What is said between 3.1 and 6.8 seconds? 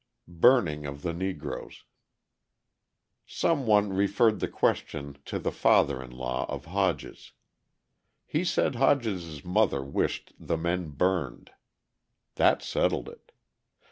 Some one referred the question to the father in law of